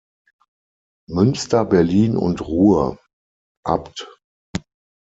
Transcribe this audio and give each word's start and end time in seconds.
Münster, 1.11 1.63
Berlin 1.63 2.17
und 2.17 2.41
Ruhr, 2.41 2.97
Abt. 3.63 4.07